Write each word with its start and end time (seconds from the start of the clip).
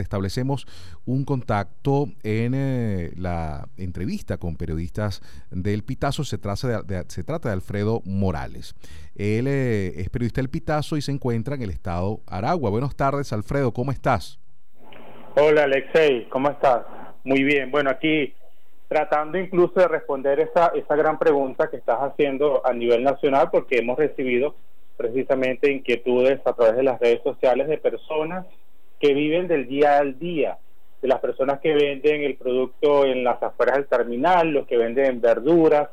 establecemos 0.00 0.66
un 1.06 1.24
contacto 1.24 2.08
en 2.24 2.54
eh, 2.56 3.12
la 3.16 3.68
entrevista 3.76 4.36
con 4.36 4.56
periodistas 4.56 5.22
del 5.52 5.84
Pitazo. 5.84 6.24
Se 6.24 6.38
trata 6.38 6.82
de, 6.82 7.52
Alfredo 7.52 8.02
Morales. 8.04 8.74
Él 9.14 9.46
eh, 9.46 9.92
es 9.96 10.10
periodista 10.10 10.40
del 10.40 10.50
Pitazo 10.50 10.96
y 10.96 11.02
se 11.02 11.12
encuentra 11.12 11.54
en 11.54 11.62
el 11.62 11.70
estado 11.70 12.18
Aragua. 12.26 12.70
Buenas 12.70 12.96
tardes, 12.96 13.32
Alfredo, 13.32 13.72
¿cómo 13.72 13.92
estás? 13.92 14.40
Hola, 15.36 15.64
Alexei, 15.64 16.28
¿cómo 16.30 16.50
estás? 16.50 16.84
Muy 17.22 17.44
bien. 17.44 17.70
Bueno, 17.70 17.88
aquí 17.88 18.34
tratando 18.88 19.38
incluso 19.38 19.78
de 19.78 19.86
responder 19.86 20.40
esa, 20.40 20.72
esa 20.74 20.96
gran 20.96 21.16
pregunta 21.16 21.70
que 21.70 21.76
estás 21.76 21.98
haciendo 22.00 22.66
a 22.66 22.72
nivel 22.72 23.04
nacional, 23.04 23.50
porque 23.52 23.78
hemos 23.78 23.96
recibido 23.96 24.56
precisamente 24.96 25.70
inquietudes 25.70 26.40
a 26.44 26.54
través 26.54 26.74
de 26.74 26.82
las 26.82 26.98
redes 26.98 27.22
sociales 27.22 27.68
de 27.68 27.78
personas 27.78 28.46
que 29.00 29.14
viven 29.14 29.48
del 29.48 29.66
día 29.66 29.98
al 29.98 30.18
día, 30.18 30.58
de 31.02 31.08
las 31.08 31.20
personas 31.20 31.60
que 31.60 31.74
venden 31.74 32.22
el 32.22 32.36
producto 32.36 33.04
en 33.04 33.24
las 33.24 33.42
afueras 33.42 33.76
del 33.76 33.86
terminal, 33.86 34.48
los 34.48 34.66
que 34.66 34.76
venden 34.76 35.20
verduras, 35.20 35.88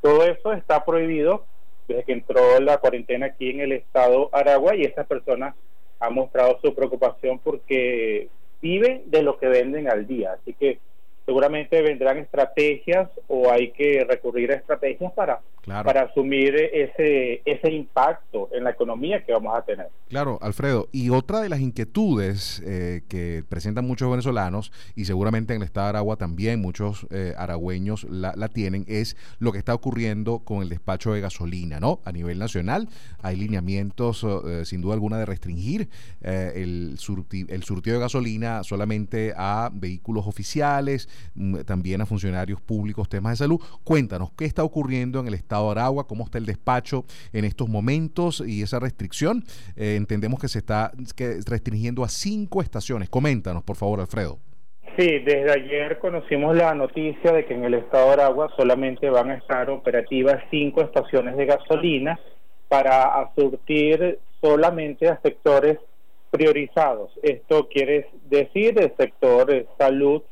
todo 0.00 0.24
eso 0.24 0.52
está 0.52 0.84
prohibido 0.84 1.44
desde 1.86 2.04
que 2.04 2.12
entró 2.12 2.60
la 2.60 2.78
cuarentena 2.78 3.26
aquí 3.26 3.50
en 3.50 3.60
el 3.60 3.72
estado 3.72 4.28
Aragua 4.32 4.76
y 4.76 4.82
esas 4.82 5.06
personas 5.06 5.54
han 6.00 6.14
mostrado 6.14 6.58
su 6.62 6.74
preocupación 6.74 7.38
porque 7.38 8.28
viven 8.60 9.02
de 9.06 9.22
lo 9.22 9.38
que 9.38 9.48
venden 9.48 9.88
al 9.90 10.06
día. 10.06 10.34
Así 10.34 10.52
que 10.54 10.78
seguramente 11.28 11.82
vendrán 11.82 12.16
estrategias 12.16 13.10
o 13.26 13.52
hay 13.52 13.70
que 13.72 14.02
recurrir 14.08 14.50
a 14.50 14.54
estrategias 14.54 15.12
para, 15.12 15.42
para 15.66 16.04
asumir 16.04 16.56
ese, 16.56 17.42
ese 17.44 17.70
impacto 17.70 18.48
en 18.54 18.64
la 18.64 18.70
economía 18.70 19.22
que 19.22 19.34
vamos 19.34 19.54
a 19.54 19.60
tener. 19.60 19.88
Claro, 20.08 20.38
Alfredo. 20.40 20.88
Y 20.90 21.10
otra 21.10 21.40
de 21.40 21.50
las 21.50 21.60
inquietudes 21.60 22.62
eh, 22.64 23.02
que 23.10 23.44
presentan 23.46 23.86
muchos 23.86 24.10
venezolanos 24.10 24.72
y 24.96 25.04
seguramente 25.04 25.52
en 25.52 25.60
el 25.60 25.66
estado 25.66 25.88
de 25.88 25.90
Aragua 25.90 26.16
también 26.16 26.62
muchos 26.62 27.06
eh, 27.10 27.34
aragüeños 27.36 28.04
la, 28.04 28.32
tienen 28.48 28.86
es 28.88 29.14
lo 29.38 29.52
que 29.52 29.58
está 29.58 29.74
ocurriendo 29.74 30.38
con 30.38 30.62
el 30.62 30.70
despacho 30.70 31.12
de 31.12 31.20
gasolina, 31.20 31.78
¿no? 31.78 32.00
A 32.06 32.12
nivel 32.12 32.38
nacional 32.38 32.88
hay 33.20 33.36
lineamientos 33.36 34.24
eh, 34.24 34.64
sin 34.64 34.80
duda 34.80 34.94
alguna 34.94 35.18
de 35.18 35.26
restringir 35.26 35.90
el, 36.22 36.96
el 37.48 37.62
surtido 37.64 37.96
de 37.96 38.00
gasolina 38.00 38.64
solamente 38.64 39.34
a 39.36 39.68
vehículos 39.70 40.26
oficiales, 40.26 41.06
también 41.66 42.00
a 42.00 42.06
funcionarios 42.06 42.60
públicos, 42.60 43.08
temas 43.08 43.32
de 43.32 43.44
salud. 43.44 43.60
Cuéntanos, 43.84 44.30
¿qué 44.36 44.44
está 44.44 44.64
ocurriendo 44.64 45.20
en 45.20 45.28
el 45.28 45.34
estado 45.34 45.66
de 45.66 45.80
Aragua? 45.80 46.06
¿Cómo 46.06 46.24
está 46.24 46.38
el 46.38 46.46
despacho 46.46 47.04
en 47.32 47.44
estos 47.44 47.68
momentos 47.68 48.42
y 48.46 48.62
esa 48.62 48.78
restricción? 48.78 49.44
Eh, 49.76 49.96
entendemos 49.96 50.40
que 50.40 50.48
se 50.48 50.58
está 50.58 50.92
restringiendo 51.46 52.04
a 52.04 52.08
cinco 52.08 52.62
estaciones. 52.62 53.08
Coméntanos, 53.08 53.62
por 53.62 53.76
favor, 53.76 54.00
Alfredo. 54.00 54.38
Sí, 54.96 55.20
desde 55.20 55.52
ayer 55.52 55.98
conocimos 56.00 56.56
la 56.56 56.74
noticia 56.74 57.32
de 57.32 57.44
que 57.44 57.54
en 57.54 57.62
el 57.62 57.74
estado 57.74 58.06
de 58.08 58.12
Aragua 58.14 58.50
solamente 58.56 59.08
van 59.08 59.30
a 59.30 59.36
estar 59.36 59.70
operativas 59.70 60.42
cinco 60.50 60.82
estaciones 60.82 61.36
de 61.36 61.46
gasolina 61.46 62.18
para 62.66 63.30
surtir 63.36 64.18
solamente 64.40 65.08
a 65.08 65.20
sectores 65.20 65.78
priorizados. 66.30 67.10
Esto 67.22 67.68
quiere 67.68 68.08
decir 68.28 68.78
el 68.78 68.92
sector 68.96 69.66
salud, 69.78 70.22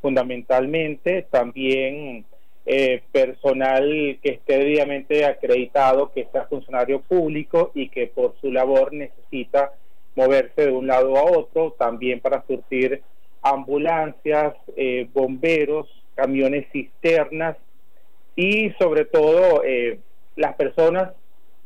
fundamentalmente, 0.00 1.26
también 1.30 2.24
eh, 2.66 3.02
personal 3.10 4.18
que 4.22 4.30
esté 4.30 4.58
debidamente 4.58 5.24
acreditado, 5.24 6.12
que 6.12 6.28
sea 6.30 6.44
funcionario 6.44 7.00
público 7.00 7.72
y 7.74 7.88
que 7.88 8.06
por 8.06 8.34
su 8.40 8.52
labor 8.52 8.92
necesita 8.92 9.72
moverse 10.14 10.66
de 10.66 10.72
un 10.72 10.86
lado 10.86 11.16
a 11.16 11.24
otro, 11.24 11.74
también 11.78 12.20
para 12.20 12.44
surtir 12.46 13.02
ambulancias, 13.42 14.54
eh, 14.76 15.08
bomberos, 15.12 15.88
camiones 16.14 16.66
cisternas 16.70 17.56
y 18.36 18.70
sobre 18.78 19.04
todo 19.06 19.64
eh, 19.64 19.98
las 20.36 20.54
personas, 20.54 21.12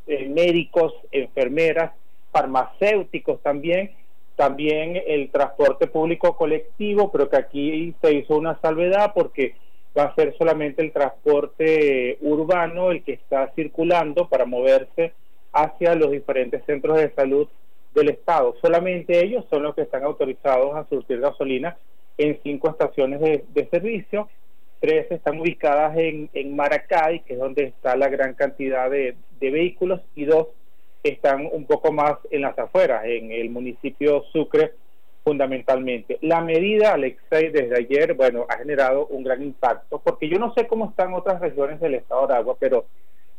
médicos, 0.07 0.93
enfermeras, 1.13 1.93
farmacéuticos 2.31 3.43
también, 3.43 3.93
también 4.37 5.01
el 5.07 5.31
transporte 5.31 5.87
público 5.87 6.37
colectivo, 6.37 7.11
pero 7.13 7.29
que 7.29 7.37
aquí 7.37 7.95
se 8.03 8.13
hizo 8.13 8.37
una 8.37 8.59
salvedad 8.61 9.13
porque 9.15 9.55
va 9.97 10.05
a 10.05 10.15
ser 10.15 10.37
solamente 10.37 10.83
el 10.83 10.93
transporte 10.93 12.19
urbano 12.21 12.91
el 12.91 13.05
que 13.05 13.13
está 13.13 13.53
circulando 13.55 14.29
para 14.29 14.45
moverse 14.45 15.13
hacia 15.53 15.95
los 15.95 16.11
diferentes 16.11 16.65
centros 16.65 16.97
de 16.99 17.13
salud 17.15 17.49
del 17.95 18.11
Estado. 18.11 18.57
Solamente 18.61 19.25
ellos 19.25 19.45
son 19.49 19.63
los 19.63 19.75
que 19.75 19.83
están 19.83 20.03
autorizados 20.03 20.75
a 20.75 20.89
surtir 20.89 21.21
gasolina 21.21 21.77
en 22.19 22.39
cinco 22.43 22.71
estaciones 22.71 23.21
de, 23.21 23.69
servicio. 23.71 24.29
Tres 24.81 25.07
están 25.11 25.41
ubicadas 25.41 25.97
en, 25.97 26.29
en 26.35 26.57
Maracay, 26.57 27.21
que 27.21 27.35
es 27.35 27.39
donde 27.39 27.65
está 27.65 27.97
la 27.97 28.09
gran 28.09 28.35
cantidad 28.35 28.91
de, 28.91 29.15
de 29.39 29.51
vehículos, 29.51 30.01
y 30.17 30.25
dos 30.25 30.49
están 31.05 31.49
un 31.53 31.67
poco 31.67 31.93
más 31.93 32.17
en 32.31 32.43
las 32.43 32.59
afueras, 32.59 33.05
en 33.05 33.31
el 33.31 33.51
municipio 33.51 34.25
Sucre 34.33 34.73
fundamentalmente. 35.23 36.19
La 36.21 36.41
medida, 36.41 36.93
Alexei, 36.93 37.51
desde 37.51 37.77
ayer, 37.77 38.15
bueno, 38.15 38.47
ha 38.49 38.59
generado 38.59 39.07
un 39.07 39.25
gran 39.25 39.43
impacto, 39.43 39.99
porque 39.99 40.29
yo 40.29 40.39
no 40.39 40.53
sé 40.55 40.67
cómo 40.67 40.91
están 40.91 41.15
otras 41.15 41.41
regiones 41.41 41.81
del 41.81 41.95
estado 41.95 42.27
de 42.27 42.35
Agua, 42.35 42.57
pero 42.59 42.87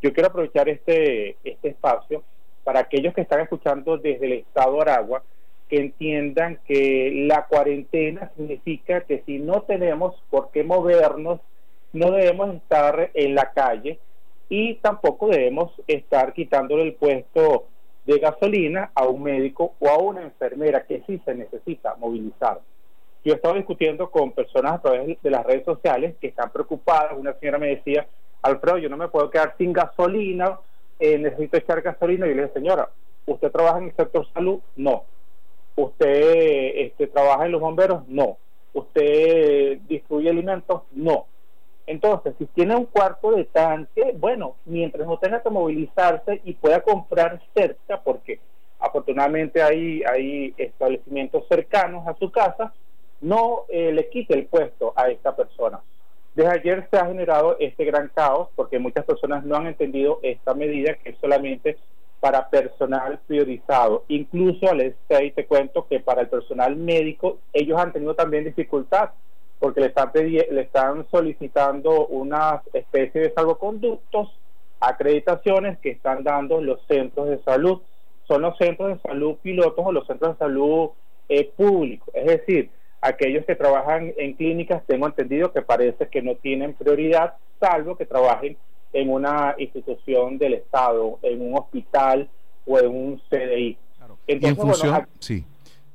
yo 0.01 0.13
quiero 0.13 0.29
aprovechar 0.29 0.67
este, 0.67 1.37
este 1.43 1.69
espacio 1.69 2.23
para 2.63 2.79
aquellos 2.79 3.13
que 3.13 3.21
están 3.21 3.41
escuchando 3.41 3.97
desde 3.97 4.25
el 4.25 4.33
estado 4.33 4.75
de 4.75 4.81
Aragua, 4.81 5.23
que 5.69 5.77
entiendan 5.77 6.59
que 6.67 7.11
la 7.27 7.45
cuarentena 7.45 8.31
significa 8.35 9.01
que 9.01 9.23
si 9.25 9.39
no 9.39 9.61
tenemos 9.61 10.15
por 10.29 10.51
qué 10.51 10.63
movernos, 10.63 11.39
no 11.93 12.11
debemos 12.11 12.55
estar 12.55 13.11
en 13.13 13.35
la 13.35 13.51
calle, 13.53 13.99
y 14.49 14.75
tampoco 14.75 15.27
debemos 15.27 15.71
estar 15.87 16.33
quitándole 16.33 16.83
el 16.83 16.93
puesto 16.93 17.65
de 18.05 18.19
gasolina 18.19 18.91
a 18.93 19.07
un 19.07 19.23
médico 19.23 19.73
o 19.79 19.89
a 19.89 19.97
una 19.97 20.21
enfermera 20.21 20.85
que 20.85 21.01
sí 21.07 21.19
se 21.25 21.33
necesita 21.33 21.95
movilizar. 21.95 22.61
Yo 23.23 23.33
he 23.33 23.35
estado 23.37 23.55
discutiendo 23.55 24.11
con 24.11 24.31
personas 24.31 24.73
a 24.73 24.81
través 24.81 25.19
de 25.21 25.29
las 25.31 25.43
redes 25.43 25.65
sociales 25.65 26.15
que 26.21 26.27
están 26.27 26.51
preocupadas. 26.51 27.17
Una 27.17 27.33
señora 27.33 27.57
me 27.57 27.69
decía, 27.69 28.05
Alfredo, 28.43 28.77
yo 28.77 28.89
no 28.89 28.97
me 28.97 29.07
puedo 29.07 29.31
quedar 29.31 29.55
sin 29.57 29.73
gasolina, 29.73 30.59
eh, 30.99 31.17
necesito 31.17 31.57
echar 31.57 31.81
gasolina. 31.81 32.27
Y 32.27 32.29
yo 32.29 32.35
le 32.35 32.41
dije, 32.43 32.53
señora, 32.53 32.89
¿usted 33.25 33.51
trabaja 33.51 33.79
en 33.79 33.85
el 33.85 33.95
sector 33.95 34.27
salud? 34.31 34.59
No. 34.75 35.05
¿Usted 35.75 36.71
este, 36.75 37.07
trabaja 37.07 37.47
en 37.47 37.53
los 37.53 37.61
bomberos? 37.61 38.07
No. 38.07 38.37
¿Usted 38.73 39.79
distribuye 39.87 40.29
alimentos? 40.29 40.83
No. 40.91 41.25
Entonces, 41.87 42.33
si 42.39 42.45
tiene 42.47 42.75
un 42.75 42.85
cuarto 42.85 43.31
de 43.31 43.45
tanque, 43.45 44.15
bueno, 44.17 44.55
mientras 44.65 45.07
no 45.07 45.19
tenga 45.19 45.41
que 45.41 45.49
movilizarse 45.49 46.41
y 46.43 46.53
pueda 46.53 46.81
comprar 46.81 47.41
cerca, 47.53 48.01
porque 48.01 48.39
afortunadamente 48.79 49.61
hay, 49.61 50.03
hay 50.03 50.53
establecimientos 50.57 51.47
cercanos 51.47 52.07
a 52.07 52.15
su 52.15 52.31
casa, 52.31 52.73
no 53.21 53.65
eh, 53.69 53.91
le 53.91 54.09
quite 54.09 54.33
el 54.33 54.47
puesto 54.47 54.93
a 54.95 55.09
esta 55.09 55.35
persona. 55.35 55.79
Desde 56.33 56.51
ayer 56.51 56.87
se 56.91 56.97
ha 56.97 57.05
generado 57.05 57.55
este 57.59 57.85
gran 57.85 58.11
caos 58.13 58.49
porque 58.55 58.77
muchas 58.77 59.05
personas 59.05 59.45
no 59.45 59.55
han 59.55 59.67
entendido 59.67 60.19
esta 60.21 60.53
medida 60.53 60.95
que 60.95 61.11
es 61.11 61.17
solamente 61.19 61.77
para 62.19 62.49
personal 62.49 63.19
priorizado. 63.25 64.03
Incluso 64.09 64.69
al 64.69 64.81
este 64.81 65.31
te 65.31 65.45
cuento 65.45 65.87
que 65.87 65.99
para 65.99 66.21
el 66.21 66.27
personal 66.27 66.75
médico 66.75 67.37
ellos 67.53 67.79
han 67.79 67.93
tenido 67.93 68.15
también 68.15 68.43
dificultad 68.43 69.11
porque 69.65 69.81
le 69.81 69.87
están, 69.87 70.11
le 70.13 70.61
están 70.61 71.07
solicitando 71.09 72.05
una 72.05 72.61
especie 72.71 73.19
de 73.19 73.33
salvoconductos, 73.33 74.29
acreditaciones 74.79 75.79
que 75.79 75.89
están 75.89 76.23
dando 76.23 76.61
los 76.61 76.85
centros 76.85 77.29
de 77.29 77.41
salud. 77.41 77.81
Son 78.27 78.43
los 78.43 78.55
centros 78.59 78.89
de 78.89 78.99
salud 79.09 79.37
pilotos 79.41 79.83
o 79.83 79.91
los 79.91 80.05
centros 80.05 80.33
de 80.33 80.37
salud 80.37 80.89
eh, 81.29 81.49
públicos. 81.57 82.07
Es 82.13 82.25
decir, 82.27 82.69
aquellos 83.01 83.43
que 83.45 83.55
trabajan 83.55 84.13
en 84.17 84.35
clínicas, 84.35 84.83
tengo 84.85 85.07
entendido 85.07 85.51
que 85.51 85.63
parece 85.63 86.09
que 86.09 86.21
no 86.21 86.35
tienen 86.35 86.75
prioridad, 86.75 87.33
salvo 87.59 87.97
que 87.97 88.05
trabajen 88.05 88.57
en 88.93 89.09
una 89.09 89.55
institución 89.57 90.37
del 90.37 90.53
Estado, 90.53 91.17
en 91.23 91.41
un 91.41 91.57
hospital 91.57 92.29
o 92.67 92.77
en 92.77 92.87
un 92.87 93.21
CDI. 93.31 93.79
Entonces, 94.27 94.79
bueno, 94.83 95.07
sí. 95.17 95.43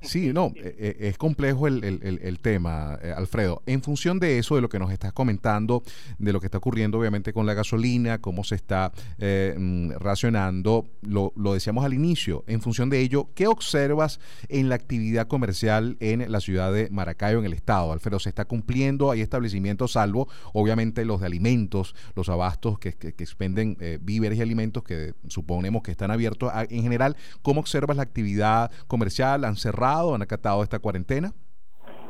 Sí, 0.03 0.33
no, 0.33 0.53
e, 0.57 0.97
e, 0.99 1.09
es 1.09 1.19
complejo 1.19 1.67
el, 1.67 1.85
el, 1.85 2.39
tema, 2.39 2.99
eh, 3.03 3.13
Alfredo. 3.15 3.63
En 3.67 3.83
función 3.83 4.19
de 4.19 4.39
eso, 4.39 4.55
de 4.55 4.63
lo 4.63 4.71
que 4.71 4.79
nos 4.79 4.91
estás 4.91 5.13
comentando, 5.13 5.83
de 6.19 6.33
lo 6.33 6.41
que 6.41 6.47
está 6.47 6.57
ocurriendo 6.57 6.99
obviamente 6.99 7.35
con 7.35 7.45
la 7.45 7.53
gasolina, 7.53 8.19
cómo 8.19 8.43
se 8.43 8.55
está 8.55 8.93
eh, 9.19 9.55
mm, 9.59 9.93
racionando, 9.99 10.87
lo, 11.03 11.35
lo, 11.37 11.53
decíamos 11.53 11.85
al 11.85 11.93
inicio, 11.93 12.45
en 12.47 12.63
función 12.63 12.89
de 12.89 13.01
ello, 13.01 13.29
¿qué 13.35 13.47
observas 13.47 14.21
en 14.49 14.71
la 14.71 14.75
actividad 14.75 15.29
comercial 15.29 15.99
en 16.01 16.33
la 16.33 16.41
ciudad 16.41 16.73
de 16.73 16.89
Maracayo, 16.91 17.39
en 17.39 17.45
el 17.45 17.53
estado? 17.53 17.93
Alfredo, 17.93 18.19
¿se 18.21 18.31
está 18.31 18.47
cumpliendo? 18.47 19.11
¿Hay 19.11 19.21
establecimientos, 19.21 19.93
salvo 19.93 20.29
obviamente 20.55 21.05
los 21.05 21.21
de 21.21 21.27
alimentos, 21.27 21.95
los 22.15 22.31
abastos 22.31 22.79
que, 22.79 22.95
que, 22.95 23.09
expenden 23.09 23.77
eh, 23.81 23.99
víveres 24.01 24.39
y 24.39 24.43
alimentos 24.43 24.83
que 24.83 25.13
suponemos 25.29 25.83
que 25.83 25.91
están 25.91 26.11
abiertos? 26.11 26.51
en 26.71 26.83
general, 26.83 27.17
¿cómo 27.43 27.61
observas 27.61 27.97
la 27.99 28.03
actividad 28.03 28.71
comercial? 28.87 29.45
¿Han 29.45 29.57
cerrado? 29.57 29.90
Han 29.91 30.23
acatado 30.23 30.63
esta 30.63 30.79
cuarentena? 30.79 31.33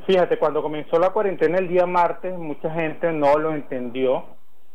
Fíjate, 0.07 0.39
cuando 0.39 0.63
comenzó 0.63 0.99
la 0.99 1.11
cuarentena 1.11 1.59
el 1.59 1.69
día 1.69 1.87
martes, 1.87 2.37
mucha 2.37 2.71
gente 2.71 3.13
no 3.13 3.39
lo 3.39 3.55
entendió 3.55 4.25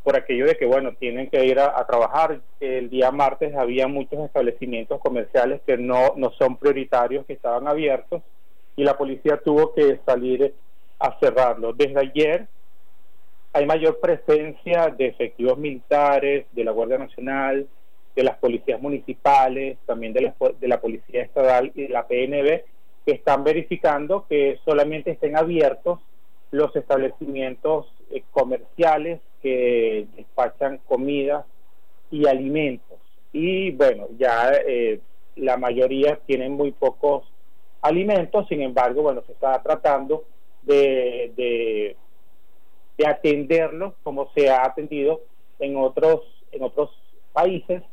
por 0.04 0.16
aquello 0.16 0.46
de 0.46 0.56
que, 0.56 0.66
bueno, 0.66 0.94
tienen 0.94 1.30
que 1.30 1.46
ir 1.46 1.60
a, 1.60 1.86
trabajar. 1.86 2.40
El 2.60 2.90
día 2.90 3.12
martes 3.12 3.56
había 3.56 3.88
muchos 3.88 4.19
establecimientos 4.19 5.00
comerciales 5.02 5.62
que 5.66 5.78
no, 5.78 6.13
no 6.16 6.31
son 6.31 6.57
prioritarios, 6.57 7.25
que 7.25 7.34
estaban 7.34 7.68
abiertos, 7.68 8.22
y 8.75 8.84
la 8.84 8.98
policía 8.98 9.40
tuvo 9.44 9.74
que 9.74 10.00
salir 10.06 10.54
a 11.00 11.18
cerrarlos. 11.19 11.78
Desde 11.78 12.00
ayer 12.00 12.48
hay 13.54 13.66
mayor 13.66 14.00
presencia 14.00 14.90
de 14.90 15.08
efectivos 15.08 15.58
militares, 15.58 16.46
de 16.51 16.63
la 16.63 16.72
Guardia 16.72 16.98
Nacional, 16.98 17.68
de 18.16 18.24
las 18.24 18.38
policías 18.38 18.81
municipales, 18.81 19.78
también 19.86 20.13
de 20.13 20.22
la, 20.22 20.36
de 20.60 20.68
la 20.68 20.80
Policía 20.80 21.24
Estatal 21.24 21.72
y 21.75 21.84
de 21.84 21.90
la 21.90 22.08
PNB, 22.08 22.63
están 23.12 23.44
verificando 23.44 24.25
que 24.28 24.60
solamente 24.66 25.12
estén 25.12 25.38
abiertos 25.38 26.00
los 26.52 26.75
establecimientos 26.75 27.88
eh, 28.12 28.24
comerciales 28.31 29.19
que 29.42 30.07
despachan 30.16 30.80
comida 30.88 31.46
y 32.12 32.28
alimentos. 32.28 32.98
Y 33.34 33.72
bueno, 33.72 34.07
ya 34.18 34.52
eh, 34.66 35.00
la 35.36 35.57
mayoría 35.57 36.19
tienen 36.25 36.54
muy 36.54 36.72
pocos 36.72 37.24
alimentos, 37.81 38.48
sin 38.48 38.62
embargo, 38.62 39.04
bueno, 39.04 39.22
se 39.25 39.34
está 39.34 39.62
tratando 39.62 40.24
de, 40.63 41.31
de, 41.36 41.96
de 42.98 43.08
atenderlos 43.08 43.94
como 44.01 44.31
se 44.34 44.50
ha 44.50 44.66
atendido 44.66 45.22
en 45.60 45.78
otros, 45.78 46.22
en 46.51 46.63
otros 46.63 46.90
países, 47.34 47.84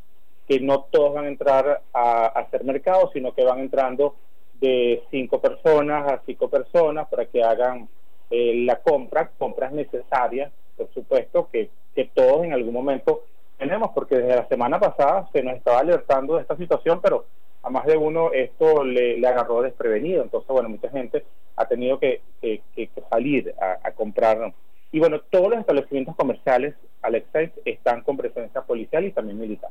que 0.49 0.61
no 0.61 0.87
todos 0.91 1.15
van 1.15 1.27
a 1.27 1.29
entrar 1.29 1.83
a, 1.93 2.27
a 2.27 2.41
hacer 2.41 2.65
mercado, 2.65 3.11
sino 3.13 3.35
que 3.35 3.45
van 3.45 3.61
entrando 3.61 4.17
de 4.63 5.03
cinco 5.11 5.41
personas 5.41 6.11
a 6.11 6.23
cinco 6.25 6.49
personas 6.49 7.09
para 7.09 7.27
que 7.27 7.43
hagan 7.43 7.89
eh, 8.31 8.63
la 8.65 8.77
compra, 8.77 9.31
compras 9.37 9.73
necesarias, 9.73 10.53
por 10.77 10.89
supuesto, 10.95 11.49
que, 11.53 11.69
que 11.95 12.05
todos 12.15 12.45
en 12.45 12.53
algún 12.53 12.73
momento 12.73 13.25
tenemos, 13.59 13.91
porque 13.93 14.17
desde 14.17 14.37
la 14.37 14.49
semana 14.49 14.79
pasada 14.79 15.29
se 15.33 15.43
nos 15.43 15.57
estaba 15.57 15.81
alertando 15.81 16.37
de 16.37 16.43
esta 16.43 16.57
situación, 16.57 17.01
pero 17.03 17.27
a 17.63 17.71
más 17.71 17.85
de 17.87 17.97
uno 17.97 18.33
esto 18.33 18.85
le, 18.85 19.19
le 19.19 19.27
agarró 19.27 19.63
desprevenido. 19.63 20.23
Entonces, 20.23 20.49
bueno, 20.49 20.69
mucha 20.69 20.89
gente 20.91 21.25
ha 21.57 21.67
tenido 21.67 21.99
que, 21.99 22.23
que, 22.41 22.89
salir 23.11 23.55
a, 23.61 23.79
a, 23.83 23.93
comprar. 23.93 24.53
Y 24.93 25.01
bueno, 25.01 25.21
todos 25.29 25.51
los 25.51 25.59
establecimientos 25.59 26.15
comerciales, 26.15 26.75
Alexa, 27.03 27.41
están 27.65 28.03
con 28.03 28.17
presencia 28.17 28.63
policial 28.63 29.05
y 29.05 29.11
también 29.11 29.41
militar. 29.41 29.71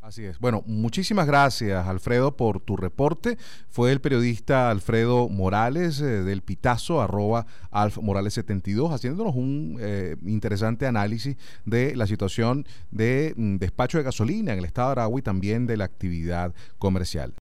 Así 0.00 0.24
es. 0.24 0.38
Bueno, 0.38 0.62
muchísimas 0.66 1.26
gracias, 1.26 1.86
Alfredo, 1.86 2.34
por 2.34 2.58
tu 2.60 2.74
reporte. 2.78 3.36
Fue 3.68 3.92
el 3.92 4.00
periodista 4.00 4.70
Alfredo 4.70 5.28
Morales 5.28 6.00
eh, 6.00 6.24
del 6.24 6.40
Pitazo, 6.40 7.02
arroba 7.02 7.44
Alf 7.70 7.98
Morales 7.98 8.32
72, 8.32 8.92
haciéndonos 8.92 9.36
un 9.36 9.76
eh, 9.78 10.16
interesante 10.24 10.86
análisis 10.86 11.36
de 11.66 11.94
la 11.96 12.06
situación 12.06 12.66
de 12.90 13.34
mm, 13.36 13.56
despacho 13.56 13.98
de 13.98 14.04
gasolina 14.04 14.54
en 14.54 14.60
el 14.60 14.64
estado 14.64 14.88
de 14.88 14.92
Aragua 14.92 15.20
y 15.20 15.22
también 15.22 15.66
de 15.66 15.76
la 15.76 15.84
actividad 15.84 16.54
comercial. 16.78 17.28